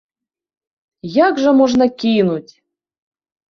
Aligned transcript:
Як 1.25 1.33
жа 1.45 1.51
можна 1.61 1.85
кінуць! 2.01 2.51